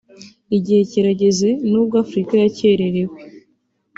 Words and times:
Igihe 0.57 0.81
kirageze 0.91 1.49
nubwo 1.69 1.95
Afurika 2.03 2.33
yakererewe 2.43 3.17